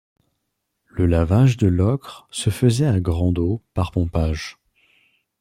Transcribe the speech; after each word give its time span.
Le 0.87 1.05
lavage 1.05 1.57
de 1.57 1.67
l'ocre 1.67 2.25
se 2.31 2.49
faisait 2.49 2.87
à 2.87 2.99
grande 2.99 3.37
eau 3.37 3.61
par 3.75 3.91
pompage. 3.91 4.57